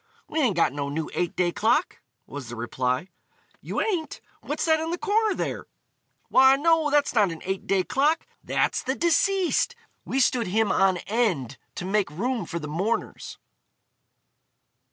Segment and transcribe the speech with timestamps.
[0.27, 3.09] "We ain't got no new eight day clock," was the reply.
[3.61, 4.19] "You ain't?
[4.41, 5.67] What's that in the corner there?"
[6.27, 9.75] "Why, no, that's not an eight day clock; that's the deceased.
[10.03, 13.37] We stood him on end to make room for the mourners."